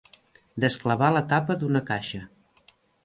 Desclavar 0.63 1.11
la 1.17 1.23
tapa 1.33 1.59
d'una 1.65 1.83
caixa. 1.91 2.23